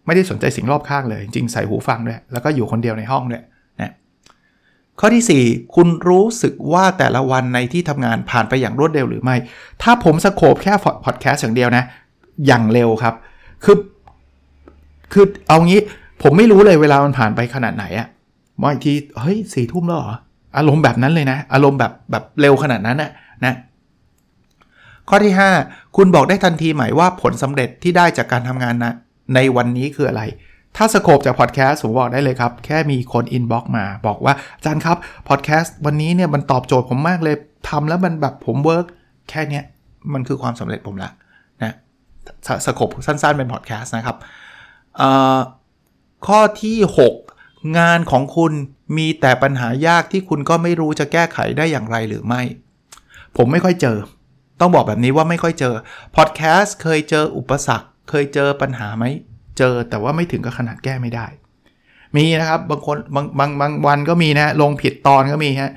[0.07, 3.43] ไม่ได้สนใจสิ่งรอบข้างเลย จริงใส่หูฟังด้วย แล้วก็อยู่คนเดียวในห้องด้วย
[3.81, 3.93] นะ
[5.01, 9.37] ข้อที่ 4 คุณรู้สึกว่าแต่ละวันในที่ทำงานผ่านไปอย่างรวดเร็วหรือไม่
[9.83, 10.73] ถ้าผมสโคบแค่
[11.05, 11.85] พอดแคสต์อย่างเดียวนะ
[12.47, 13.15] อย่างเร็วครับ
[13.65, 13.77] คือ
[15.13, 15.81] คือเอางี้
[16.23, 18.09] ผมไม่รู้เลยเวลามันผ่านไปขนาดไหนอะ
[18.61, 20.17] มองอีกทีเฮ้ยสี่ทุ่มแล้วเหรอ
[20.57, 23.11] อารมณ์แบบนั้นเลยนะ อารมณ์แบบแบบเร็วขนาดนั้นนะ
[23.45, 23.55] นะ
[25.09, 28.93] ข้อที่ 5 คุณบอกได้ทันทีไหมว่าผลสำเร็จที่ได้จากการทำงานนะ
[29.35, 30.23] ในวันนี้คืออะไร
[30.77, 34.97] ถ้า scope จากพอดแคสต์ผมบอกได้เลยครับ แค่มีคน inbox มาบอกว่า อาจารย์ครับ
[35.29, 37.37] พอดแคสต์วันนี้เนี่ยมันตอบโจทย์ผมมากเลย
[37.69, 38.87] ทำแล้วมันแบบผม work
[39.31, 39.61] แค่เนี้ย
[40.13, 41.11] มันคือความสำเร็จผมละ
[41.63, 41.75] นะ
[42.67, 44.17] scope สั้นๆเป็นพอดแคสต์นะครับ
[46.27, 46.77] ข้อที่
[47.29, 48.53] 6 งานของคุณ
[48.97, 52.43] มีแต่ปัญหายากที่คุณก็ไม่รู้จะแก้ไขได้อย่างไรหรือไม่
[53.37, 53.97] ผมไม่ค่อยเจอ
[54.61, 55.75] ต้องบอกแบบนี้ว่าไม่ค่อยเจอ
[56.17, 59.05] พอดแคสต์เคยเจออุปสรรค เคยเจอปัญหาไหม
[59.59, 61.27] เจอแต่ว่าไม่ถึงกับขนาดแก้ไม่ได้
[62.17, 65.73] มีนะครับบางคนบางบางบางวันก็มีนะลงผิดตอนก็มีฮะ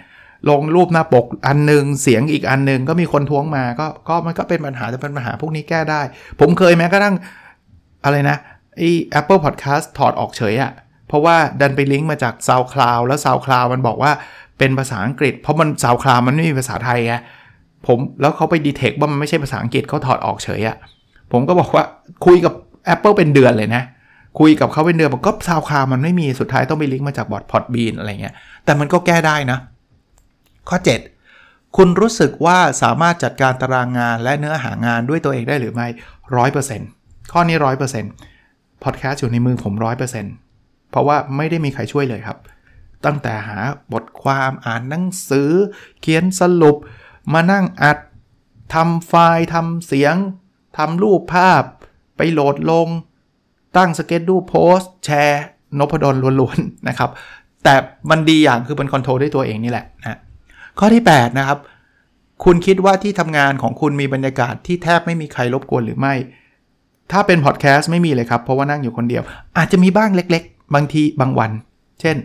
[0.49, 6.01] ลงรูปหน้าปกอันนึงเสียงอีกอันนึงก็มีคนท้วงมาก็ก็มันก็เป็นปัญหาแต่เป็นปัญหาพวกนี้แก้ได้
[6.39, 7.15] ผมเคยแม้กระทั่ง
[8.03, 8.37] อะไรนะ
[8.77, 10.71] ไอ้ Apple Podcast ถอดออกเฉยอะ
[11.07, 14.11] เพราะว่าดันไปลิงก์มาจาก SoundCloud แล้ว SoundCloud มันบอกว่า
[14.59, 17.15] เป็นภาษาอังกฤษ เพราะมัน SoundCloud มันไม่มีภาษาไทยไง
[17.87, 20.77] ผมแล้วเขาไปดีเทคว่ามันไม่ใช่ภาษาอังกฤษเขาถอดออกเฉยอะ
[21.31, 21.83] ผมก็บอกว่า
[22.25, 22.53] คุยกับ
[22.93, 23.83] Apple เป็นเดือนเลยนะ
[24.39, 28.35] คุยกับเขาเป็นเดือนบอกก็ซาวคามันไม่มีสุดท้ายต้องไปลิงก์มาจากบอร์ดพอดบีนอะไรเงี้ย
[28.65, 29.59] แต่มันก็แก้ได้นะ
[30.69, 30.77] ข้อ
[31.23, 35.87] 7 คุณรู้สึกว่าสามารถจัดการตารางงานและเนื้อหางานด้วยตัวเองได้หรือไม่
[36.37, 36.89] ร้อยเปอร์เซ็นต์
[37.31, 38.11] ข้อนี้ร้อยเปอร์เซ็นต์
[38.83, 39.73] พอดแคสต์อยู่ในมือผม
[40.31, 42.37] 100%เพราะว่าไม่ได้มีใครช่วยเลยครับ
[43.05, 43.59] ตั้งแต่หา
[43.93, 45.51] บทความอ่านหนังสือ
[46.01, 46.75] เขียนสรุป
[47.33, 47.97] มานั่งอัด
[48.73, 50.15] ทำไฟล์ทำเสียง
[50.77, 51.63] ทำรูปภาพ
[52.17, 52.87] ไปโหลดลง
[53.77, 55.43] ตั้ง schedule post แชร์
[55.79, 57.09] นพดลล้วนๆนะครับ
[57.63, 57.75] แต่
[58.09, 60.17] มันดีอย่างคือเป็น control ได้ตัวเองนี่แหละนะ
[60.79, 61.59] ข้อที่ 8 นะครับ
[62.43, 66.13] คุณคิดว่าที่ทำงานของคุณมีบรรยากาศที่แทบไม่มีใครรบกวนหรือไม่
[67.11, 69.23] ถ้าเป็นพอดแคสต์ไม่มีเลยครับ เพราะว่านั่งอยู่คนเดียว
[69.57, 71.51] อาจจะมีบ้างเล็ก ๆ บางทีบางวัน
[72.01, 72.17] เช่น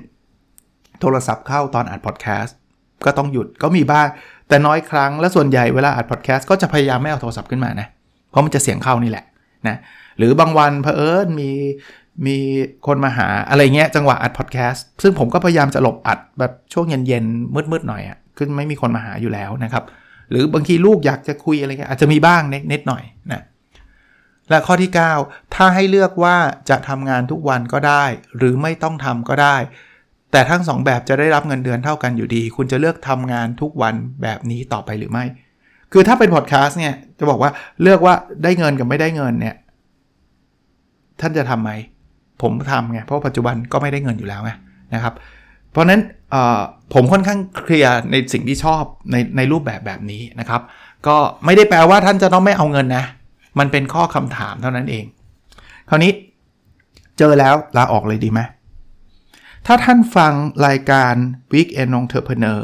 [1.01, 2.57] โทรศัพท์เข้าตอนอัดพอดแคสต์
[3.05, 4.07] ก็ต้องหยุดก็มีบ้าง
[4.49, 7.89] แต่น้อยครั้งและส่วนใหญ่เวลาอัดพอดแคสต์ก็จะพยายามไม่เอาโทรศัพท์ขึ้นมานะ
[8.31, 9.25] เพราะมันจะเสียงเข้านี่แหละ
[9.69, 9.77] นะ
[10.19, 11.51] หรือบางวันเพอเอิญมี
[12.27, 12.37] มี
[12.87, 19.85] คนมาหาอะไรเงี้ยจังหวะอัดพอดแคสต์ซึ่งผมก็พยายามจะหลบอัดแบบช่วงเย็นๆมืดๆหน่อยอะ่ะคือไม่มีคนมาหาอยู่แล้วนะครับ
[20.31, 23.43] หรือบางทีลูกอยากจะคุยอะไรเงี้ยอาจจะมีบ้างเนิดหน่อยนะ
[24.51, 24.90] และข้อที่
[25.23, 26.37] 9 ถ้าให้เลือกว่า
[26.71, 28.05] จะทำงานทุกวันก็ได้
[28.37, 29.57] หรือไม่ต้องทำก็ได้
[30.33, 35.25] แต่ทั้ง 2 แบบจะได้รับเงินเดือนเท่ากันอยู่ดี คุณจะเลือกทำงานทุกวันแบบนี้ต่อไปหรือไม่
[35.92, 37.50] คือถ้าเป็นพอดแคสต์เนี่ยจะบอกว่า
[37.83, 39.57] เลือกว่าได้เงินกับไม่ได้เงินเนี่ย
[41.20, 41.70] ท่านจะทำไหม
[42.42, 44.50] ผมทำไง เพราะปัจจุบันก็ไม่ได้เงินอยู่แล้วไง
[44.94, 45.14] นะครับ
[45.70, 46.00] เพราะนั้น
[46.94, 50.61] ผมค่อนข้างเคลียร์ในสิ่งที่ชอบในในรูปแบบแบบนี้นะครับ
[51.07, 53.05] ก็ไม่ได้แปลว่าท่านจะต้องไม่เอาเงินนะ
[53.59, 55.05] มันเป็นข้อคำถามเท่านั้นเอง
[55.88, 56.12] คราวนี้
[57.18, 58.40] เจอแล้วลาออกเลยดีไหม
[59.66, 60.33] ถ้าท่านฟัง
[60.66, 61.14] รายการ
[61.53, 62.61] Weekend Entrepreneur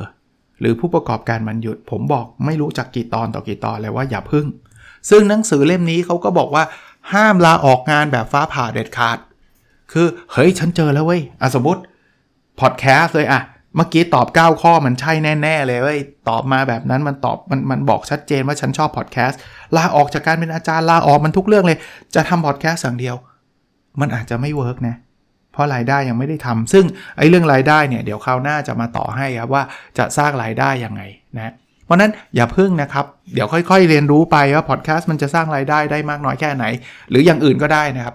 [0.61, 4.47] หรือผู้ประกอบการมันหยุด ผมบอกไม่รู้จักกี่ตอนต่อกี่ตอนเลยว่าอย่าพึ่ง
[5.11, 6.65] ซึ่งหนังสือเล่มนี้เขาก็บอกว่า
[7.13, 9.19] ห้ามลาออกงานแบบฟ้าผ่าเด็ดขาด
[9.93, 11.81] คือเฮ้ยฉันเจอแล้วเว้ยสมมติ
[12.61, 13.41] พอดแคสต์เลยอะ
[13.77, 19.41] เมื่อกี้ตอบ 9 ข้อมันใช่แน่ ๆ เลยเว้ยตอบมาแบบนั้นมันตอบมันมันบอกชัดเจนว่าฉันชอบพอดแคสต์
[19.77, 21.79] ลาออกจากการเป็นอาจารย์ลาออกมันทุกเรื่องเลย
[22.15, 23.17] จะทำพอดแคสต์อย่างเดียว
[24.01, 24.97] มันอาจจะไม่ work นะ
[25.57, 26.85] เพราะรายได้ยังไม่ได้ทำซึ่ง
[27.19, 29.63] ไอ้เรื่องรายได้เนี่ยเดี๋ยวคราวหน้าจะมาต่อให้ครับว่า
[29.99, 31.03] จะสร้างรายได้ยังไง
[31.37, 31.53] นะ
[31.85, 36.65] เพราะนั้นอย่าเพิ่งนะครับ เดี๋ยวค่อยๆ เรียนรู้ไปว่าพอดแคสต์มันจะสร้างรายได้ได้มากน้อยแค่ไหน
[37.11, 38.15] หรืออย่างอื่นก็ได้นะครับ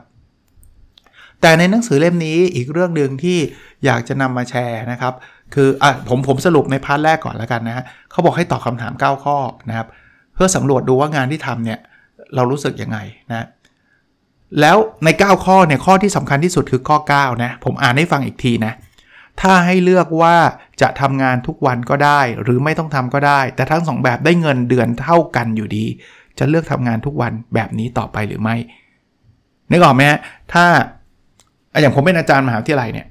[1.42, 3.38] แต่ในหนังสือเล่มนี้อีกเรื่องหนึ่งที่
[3.86, 5.14] อยากจะนำมาแชร์นะครับ
[5.54, 9.38] คืออะผมผมสรุปในพาร์ทแรกก่อนแล้วกันนะฮะเขาบอกให้ตอบคาถาม 9 ข้อ
[9.70, 9.88] นะครับ
[10.36, 11.80] เพื่อสำรวจดูว่างานที่ทำเนี่ย
[12.36, 12.98] เรารู้สึกยังไง
[13.32, 13.46] นะ
[14.60, 18.74] แล้วใน 9 ข้อเนี่ยข้อที่สำคัญที่สุดคือข้อ 9 นะ ผมอ่านให้ฟังอีกทีนะ
[19.42, 20.36] ถ้าให้เลือกว่า
[20.82, 25.86] จะทำงานทุกวันก็ได้ หรือไม่ต้องทำก็ได้ แต่ทั้ง 2 แบบได้เงินเดือนเท่ากันอยู่ดี
[26.40, 28.56] จะเลือกทำงานทุกวันแบบนี้ต่อไปหรือไม่
[29.72, 30.20] นึกออกไหมฮะ
[30.54, 30.66] ถ้า
[31.82, 33.08] อย่างผมเป็นอาจารย์มหาวิทยาลัยเนี่ย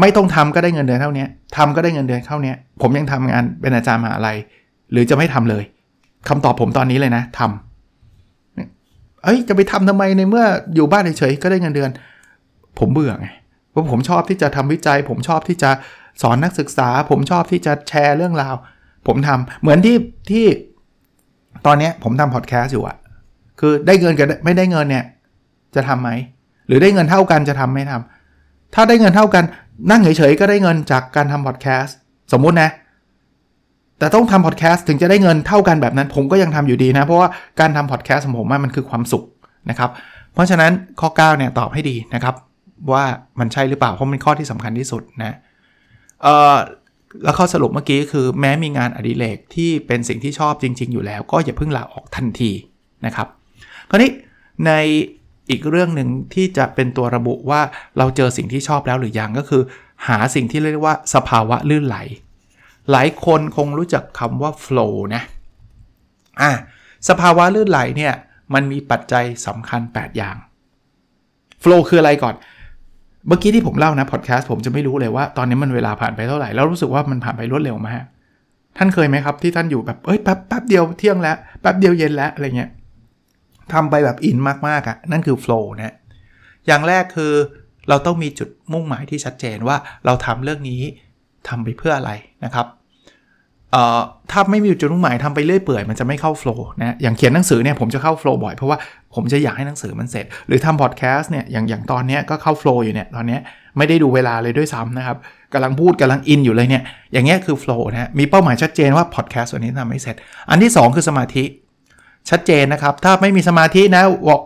[0.00, 1.24] ไม่ต้องทำก็ได้เงินเดือนเท่านี้
[1.56, 2.52] ทำก็ได้เงินเดือนเท่านี้
[2.82, 4.36] ผมยังทำงานเป็นอาจารย์มหาลัย
[4.92, 5.64] หรือจะไม่ทำเลย
[6.28, 7.71] คำตอบผมตอนนี้เลยนะทำ
[9.24, 11.90] เอ้ยจะไปทำทำไมในเมื่ออยู่บ้านเฉยๆก็ได้เงินเดือน
[12.78, 13.28] ผมเบื่อไง
[13.70, 15.70] เพราะผมชอบที่จะทำวิจัย ผมชอบที่จะ
[16.22, 18.54] สอนนักศึกษา ผมชอบที่จะแชร์เรื่องราว
[19.06, 19.96] ผมทำเหมือนที่
[20.30, 20.46] ที่
[21.66, 22.96] ตอนนี้ผมทำพอดแคสต์อยู่อะ
[23.60, 25.04] คือได้เงินกับไม่ได้เงินเนี่ย
[25.74, 26.10] จะทํำไหม
[26.66, 29.44] หรือได้เงินเท่ากันจะทำไม่ทำถ้าได้เงินเท่ากัน
[29.90, 31.96] นั่งเฉยๆก็ได้เงินจากการทำพอดแคสต์
[32.32, 32.70] สมมุตินะ
[33.98, 37.28] แต่ต้องทำพอดแคสต์ถึงจะได้เงินเท่ากันแบบนั้น ผมก็ยังทำอยู่ดีนะ เพราะว่า
[37.60, 39.24] การทำพอดแคสต์ของผมมันคือความสุข
[39.70, 39.90] นะครับ
[40.34, 42.34] เพราะฉะนั้นข้อ 9 เนี่ยตอบให้ดีนะครับ
[42.92, 43.04] ว่า
[43.40, 45.36] มันใช่หรือเปล่า เพราะมันข้อที่สำคัญที่สุดนะ
[46.22, 46.56] เอ่อ
[47.24, 52.50] แล้วข้อสรุปเมื่อกี้คือแม้มีงานอดิเรกที่เป็นสิ่งที่ชอบจริง ๆ อยู่แล้ว ก็อย่าเพิ่งลาออกทันที
[53.06, 53.26] นะครับ
[53.90, 54.10] คราวนี้
[54.66, 54.72] ใน
[55.50, 57.60] อีกเรื่องหนึ่งที่จะเป็นตัวระบุว่า
[57.98, 59.62] เราเจอสิ่งที่ชอบแล้วหรือยังก็คือ
[60.08, 61.96] หาสิ่งที่เรียกว่าสภาวะลื่นไหล
[62.90, 65.22] หลายคนคงรู้จักคำว่า flow นะ
[66.40, 66.50] อะ
[67.08, 68.12] สภาวะลื่นไหลเนี่ย
[68.54, 70.36] มันมีปัจจัยสำคัญ 8 อย่าง
[71.62, 72.34] flow คืออะไรก่อน
[73.26, 78.04] เมื่อกี้ที่ผมเล่านะพอดแคสต์ผมจะไม่รู้เลยว่าตอนนี้มันเวลาผ่านไปเท่าไหร่ แล้วรู้สึกว่ามันผ่านไปรวดเร็วมาก
[78.76, 82.70] ท่านเคยไหมครับที่ท่านอยู่แบบเอ้ยแป๊บแป๊บเดียวเที่ยงแล้วแป๊บเดียวเย็นแล้วอะไรเงี้ย
[83.72, 85.94] ทำไปแบบอินมากๆอะ่ะนั่นคือโฟล์นะ
[86.66, 87.32] อย่างแรกคือ
[87.88, 90.82] เราต้องมีจุดมุ่งหมายที่ชัดเจนว่าเราทำเรื่องนี้
[91.48, 92.10] ทำไปเพื่ออะไร
[92.44, 92.66] นะครับ
[93.72, 94.00] เอ่อ
[94.30, 98.78] ถ้าไม่มีจุดมุ่งหมายทำไปเรื่อยเปื่อยมันจะไม่เข้าโฟล์นะอย่างเขียนหนังสือเนี่ยผมจะเข้าโฟล์บ่อยเพราะว่า
[99.14, 103.38] ผมจะอยากให้หนังสือมันเสร็จ หรือทำพอดแคสต์เนี่ยอย่างอย่างตอนนี้ก็เข้าโฟล์อยู่เนี่ยตอนนี้
[103.76, 105.16] ไม่ได้ดูเวลาเลยด้วยซ้ำนะครับ
[105.52, 110.16] กำลังพูดกำลังอินอยู่เลยเนี่ยอย่างเงี้ยคือโฟล์นะมีเป้าหมายชัดเจนว่าพอดแคสต์วันนี้ทำไม่เสร็จ
[110.50, 111.44] อันที่ 2 คือสมาธิ
[112.30, 114.42] ชัดเจนนะครับ ถ้าไม่มีสมาธินะบอก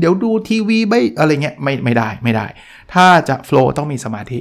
[0.00, 2.46] เดี๋ยวดูทีวีไม่อะไรเงี้ยไม่ไม่ได้ไม่ได้
[2.92, 4.38] ถ้าจะโฟล์ต้องมีสมาธิ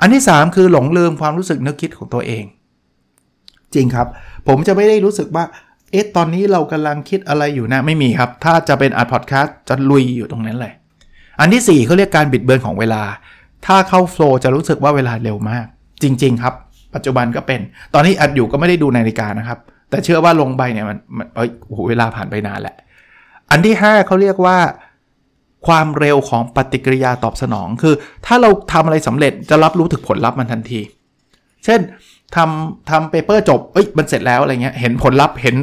[0.00, 2.44] อันที่ 3 คือหลงลืมความรู้สึกนึกคิดของตัวเอง
[3.74, 4.06] จริงครับ
[4.48, 5.44] ผมจะไม่ได้รู้สึกว่า
[5.90, 10.72] เอ๊ะตอนนี้เรากำลังคิดอะไรอยู่นะไม่มีครับ ถ้าจะเป็นอัดพอดแคสต์จะลุยอยู่ตรงนั้นเลย
[11.40, 13.02] อันที่ 4เขาเรียกการบิดเบือนของเวลา
[13.66, 15.66] ถ้าเข้าโฟล์จะรู้สึกว่าเวลาเร็วมาก
[16.02, 16.54] จริง ๆ ครับ
[16.94, 17.60] ปัจจุบันก็เป็น
[17.94, 19.58] ตอนนี้อัดอยู่ก็ไม่ได้ดูนาฬิกานะครับ
[19.90, 20.98] แต่เชื่อว่าลงไปเนี่ยมัน
[21.34, 22.76] เอ้ยโหเวลาผ่านไปนานแหละ
[23.50, 24.56] อันที่ 5เขาเรียกว่า
[25.66, 27.94] ความเร็วของปฏิกิริยาตอบสนอง คือ
[28.26, 30.80] ถ้าเราทำอะไรสำเร็จจะรับรู้ถึงผลลัพธ์มันทันที
[31.64, 31.80] เช่น
[32.36, 35.56] ทำทำ paper จบเอ้ยมันเสร็จแล้วอะไรเงี้ยเห็นผลลัพธ์เห็น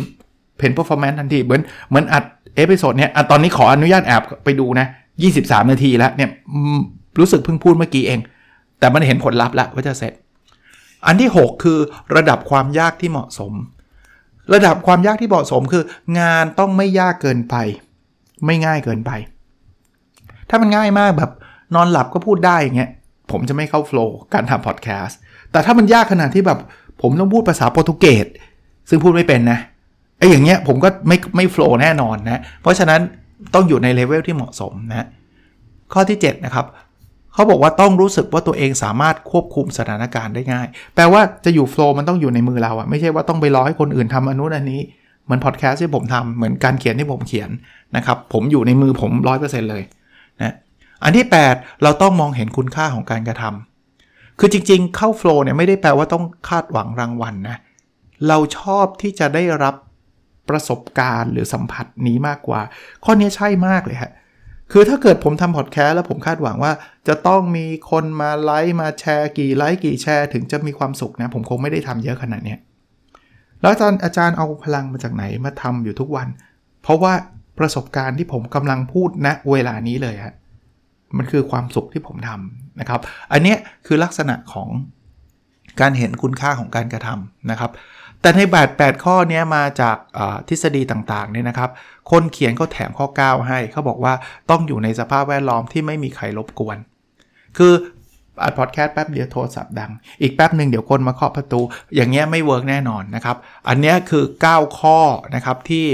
[0.61, 2.23] เห็น performance ทันทีเหมือนเหมือนอัด
[2.55, 4.87] episode เนี่ยตอนนี้ขออนุญาตแอบไปดูนะ
[5.29, 6.29] 23 นาทีแล้วเนี่ย
[7.19, 8.19] รู้สึกเพิ่งพูดเมื่อกี้เอง
[8.79, 10.13] แต่มันเห็นผลลัพธ์แล้วว่าจะเสร็จ
[11.05, 11.79] อันที่ 6 คือ
[12.15, 13.53] ระดับความยากที่เหมาะสม
[14.53, 15.83] ระดับความยากที่เหมาะสมคือ
[16.19, 17.55] งานต้องไม่ยากเกินไป
[18.45, 19.11] ไม่ง่ายเกินไป
[20.53, 21.31] ถ้ามันง่ายมากแบบ
[21.75, 22.89] นอนหลับก็พูดได้อย่างเงี้ย
[23.31, 25.17] ผมจะไม่เข้า flow การทำพอดแคสต์
[25.51, 26.59] แต่ถ้ามันยากขนาดที่แบบ
[27.01, 28.25] ผมต้องพูดภาษาโปรตุเกส
[28.89, 29.59] ซึ่งพูดไม่เป็นนะ
[30.17, 33.01] ไอ้อย่างเงี้ยผมก็ไม่ไม่ flow แน่นอนนะ เพราะฉะนั้น
[33.53, 35.07] ต้องอยู่ในเลเวลที่เหมาะสมนะ
[35.93, 36.65] ข้อที่ 7 นะครับ
[37.33, 44.81] เขาบอกว่าต้องรู้สึกว่าตัวเองสามารถควบคุมสถานการณ์ได้ง่าย แปลว่าจะอยู่ flow มันต้องอยู่ในมือเราอะไม่ใช่ว่าต้องไปรอให้คนอื่นทำอันนู้นอันนี้
[45.23, 47.49] เหมือนพอดแคสต์ที่ผมทำเหมือนการเขียนที่ผมเขียน
[47.97, 49.11] นะครับผมอยู่ในมือผม
[49.41, 49.83] 100%เลย
[50.41, 50.55] นะ
[51.03, 57.57] อันที่ 8 เราต้องมองเห็นคุณค่าของการกระทำคือจริงๆ เข้าโฟล์เนี่ยไม่ได้แปลว่าต้องคาดหวังรางวัลนนะ
[58.27, 59.75] เราชอบที่จะได้รับ
[60.49, 62.61] ประสบการณ์หรือสัมผัสนี้มากกว่า
[63.03, 64.11] ข้อนี้ใช่มากเลยฮะ
[64.71, 66.73] คือถ้าเกิดผมทำพอดแคสต์แล้วผมคาดหวังว่า
[67.07, 72.55] จะต้องมีคนมาไลค์มาแชร์กี่ไลค์กี่แชร์ถึงจะมีความสุขนะ ผมคงไม่ได้ทำเยอะขนาดนี้
[73.61, 76.27] แล้วอาจารย์อาจารย์เอาพลังมาจากไหนมาทำอยู่ทุกวัน
[76.83, 77.13] เพราะว่า
[77.59, 80.35] ประสบการณ์ที่ผมกำลังพูดณนะเวลานี้เลยฮะ
[81.17, 82.99] มันคือความสุขที่ผมทำนะครับ
[83.31, 84.69] อันนี้คือลักษณะของ
[85.81, 87.71] การเห็นคุณค่าของการกระทำนะครับ
[88.21, 89.97] แต่ในบาท8ข้อนี้มาจาก
[90.47, 91.69] ทฤษฎีต่างๆเนี่ยนะครับ
[92.11, 94.13] คนเขียนเขาแถมข้อ 9 ให้เขาบอกว่า
[94.49, 96.77] ต้องอยู่ในสภาพแวดล้อมที่ไม่มีใครรบกวน
[97.57, 97.73] คือ
[98.43, 101.61] อัดพอดแคสต์แป๊บเดียวโทรศัพท์ดัง อีกแป๊บหนึ่งเดี๋ยวคนมาเคาะประตู
[101.95, 103.37] อย่างเงี้ยไม่ work แน่นอนนะครับ
[103.67, 104.99] อันนี้คือ 9 ข้อ
[105.35, 105.85] นะครับที่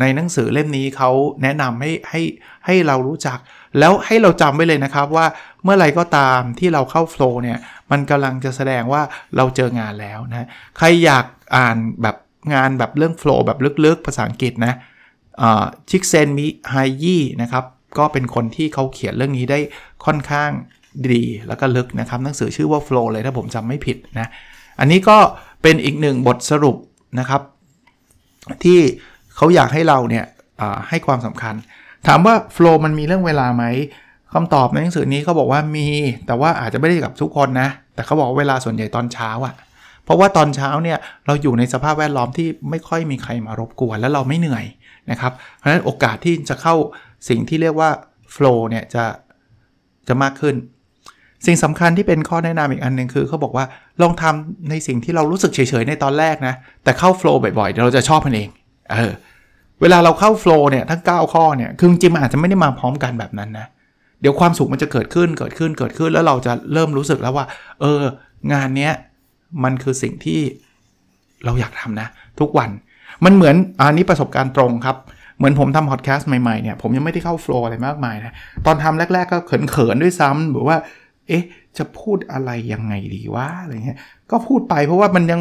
[0.00, 1.10] ในหนังสือเล่มนี้เขา
[1.42, 2.22] แนะนำให้ให้
[2.66, 3.38] ให้เรารู้จัก
[3.78, 5.26] แล้วให้เราจำไว้เลยนะครับว่า
[5.64, 7.58] เมื่อไรก็ตามที่เราเข้า flow เนี่ย
[7.90, 9.02] มันกำลังจะแสดงว่า
[9.36, 11.24] เราเจองานแล้วนะใครอยาก
[11.56, 12.16] อ่านแบบ
[12.54, 14.74] งานแบบเรื่อง flow แบบลึกๆ ภาษาอังกฤษนะ
[15.90, 17.64] Csikszentmihalyi นะครับ
[17.98, 19.58] ก็เป็นคนที่เขาเขียนเรื่องนี้ได้
[20.04, 20.50] ค่อนข้าง
[21.10, 24.28] ดีแล้วก็ลึกนะครับหนังสือชื่อว่า Flow เลยถ้าผมจำไม่ผิดนะ
[24.80, 25.16] อันนี้ก็
[25.62, 26.76] เป็นอีกหนึ่งบทสรุป
[27.18, 27.42] นะครับ
[28.64, 28.80] ที่
[29.36, 30.24] เขาอยากให้เราเนี่ย
[30.88, 31.54] ให้ความสำคัญ
[32.06, 33.64] ถามว่า Flow มันมีเรื่องเวลาไหม
[34.32, 35.88] คำตอบในหนังสือนี้เขาบอกว่ามี
[36.26, 39.54] แต่ว่าอาจจะไม่ได้กับทุกคนนะ แต่เขาบอกเวลาส่วนใหญ่ตอนเช้าอะ
[40.04, 44.64] เพราะว่าตอนเช้าเนี่ยเราอยู่ในสภาพแวดล้อมที่ไม่ค่อยมีใครมารบกวน แล้วเราไม่เหนื่อย
[45.10, 46.74] นะครับ เพราะฉะนั้นโอกาสที่จะเข้า
[47.28, 47.90] สิ่งที่เรียกว่า
[48.34, 49.04] flow เนี่ยจะ
[50.08, 50.54] จะมากขึ้น
[51.46, 53.64] สิ่งสำคัญที่เป็นข้อแนะนำอีกอันหนึ่งคือเขาบอกว่า
[54.02, 58.48] ลองทำในสิ่งที่เรารู้สึกเฉยๆในตอนแรกนะแต่เข้า flow บ่อยๆเดี๋ยเราจะชอบมันเอง
[58.92, 59.12] เออ
[59.80, 63.66] เวลาเราเข้า flow เนี่ยทั้ง 9 ข้อเนี่ยคือจริงๆมันอาจจะไม่ได้มาพร้อมกันแบบนั้นนะ
[64.20, 67.46] เดี๋ยวความสุขมันจะเกิดขึ้นเกิดขึ้นเกิดขึ้นแล้วเราจะเริ่มรู้สึกแล้วว่า
[67.80, 68.00] เออ
[68.52, 68.92] งานเนี้ย
[69.64, 70.40] มันคือสิ่งที่
[71.44, 72.08] เราอยากทำนะ
[72.40, 72.70] ทุกวัน
[73.24, 74.96] มันเหมือนอันนี้ประสบการณ์ตรงครับ
[75.36, 78.34] เหมือนผมทำพอดแคสต์ใหม่ๆเนี่ยผมยังไม่ได้เข้าโฟล์อะไรมากมายนะ
[78.66, 80.76] ตอนทำแรก ๆ ก็เขินๆด้วยซ้ำหรือว่า
[81.28, 81.44] เอ๊ะ
[81.78, 83.98] จะพูดอะไรยังไงดีวะอะไรเงี้ย
[84.30, 85.40] ก็พูดไปเพราะว่ามันยัง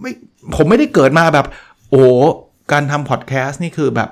[0.00, 0.12] ไม่
[0.56, 1.46] ผมไม่ได้เกิดมาแบบ
[1.90, 2.04] โอ้
[2.72, 4.10] การทำพอดแคสต์นี่คือแบบ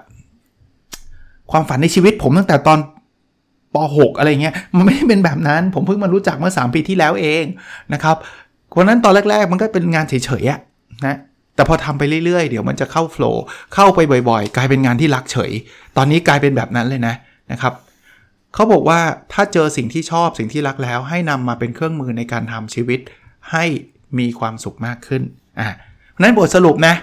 [1.50, 2.78] ความฝันในชีวิตผมตั้งแต่ตอน
[3.74, 7.44] ป .6 อะไรเงี้ย มันไม่ได้เป็นแบบนั้น ผมเพิ่งมารู้จักเมื่อ 3 ปีที่แล้วเอง
[7.92, 8.16] นะครับ
[8.76, 11.16] วันนั้นตอนแรก ๆ มันก็เป็นงานเฉยๆนะ
[11.54, 13.42] แต่พอทำไปเรื่อยๆ เดี๋ยวมันจะเข้าโฟล์
[13.74, 15.52] เข้าไปบ่อยๆ กลายเป็นงานที่รักเฉย
[15.96, 17.14] ตอนนี้กลายเป็นแบบนั้นเลยนะ
[17.52, 17.72] นะครับ
[18.54, 19.00] เขาบอกว่า
[19.32, 23.00] ถ้าเจอสิ่งที่ชอบสิ่งที่รักแล้ว ให้นำมาเป็นเครื่องมือในการทำชีวิต
[23.52, 23.64] ให้
[24.18, 25.22] มีความสุขมากขึ้น
[25.60, 25.68] อ่า
[26.22, 26.94] นั้นบทสรุปนะ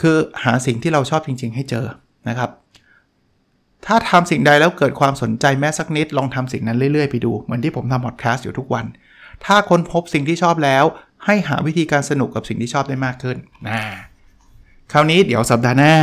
[0.00, 1.84] คือหาสิ่งที่เราชอบจริง ๆ ให้เจอ
[2.28, 2.50] นะครับ
[3.86, 8.86] ถ้าทำสิ่งใดแล้วเกิดความสนใจแม้สักนิด ลองทำสิ่งนั้นเรื่อย ๆ ไปดู เหมือนที่ผมทำพอดแคสต์อยู่ทุกวัน
[9.44, 10.84] ถ้าค้นพบสิ่งที่ชอบแล้ว
[11.26, 13.74] ให้หาวิธีการสนุกกับสิ่งที่ชอบได้มากขึ้นนะ
[14.92, 15.94] คราวนี้เดี๋ยวสัปดาห์หน้า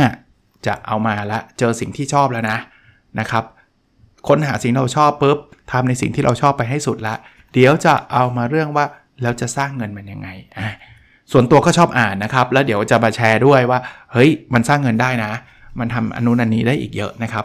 [0.66, 2.58] จะเอามาละเจอสิ่งที่ชอบแล้วนะ
[3.20, 3.44] นะครับ
[4.28, 5.38] ค้นหาสิ่งเราชอบปุ๊บ
[5.72, 7.14] ทำในสิ่งที่เราชอบไปให้สุดละ
[7.52, 8.84] เดี๋ยวจะเอามาเรื่องว่า
[9.22, 10.74] แล้วจะสร้างเงินมันยังไงอะ
[11.32, 13.78] ส่วนตัวก็ชอบอ่านนะครับ แล้วเดี๋ยวจะมาแชร์ด้วยว่า
[14.12, 15.32] เฮ้ย มันสร้างเงินได้นะ
[15.78, 17.44] มันทำอนุนันนี้ได้อีกเยอะนะครับ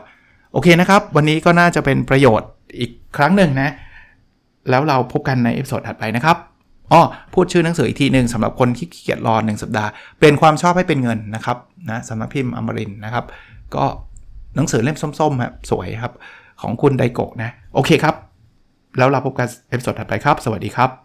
[0.54, 3.69] โอเคนะครับ วันนี้ก็น่าจะเป็นประโยชน์อีกครั้งหนึ่งนะ
[4.69, 6.38] แล้วเราพบกันใน episode ถัดไปนะครับ
[6.91, 7.02] อ๋อ
[7.34, 11.58] พูดชื่อหนังสืออีกทีหนึ่งสำหรับคนที่ขี้เกียจรอหนึ่งสัปดาห์ เป็นความชอบให้เป็นเงินนะครับ
[11.89, 13.26] นะสำนักพิมพ์อมรินทร์นะครับ
[13.76, 13.86] ก็
[14.56, 16.13] หนังสือเล่มส้มๆครับสวยครับ
[16.62, 18.15] ของคุณไดโกะนะ โอเคครับ
[18.98, 21.05] แล้วเราพบกัน episode ถัดไปครับ สวัสดีครับ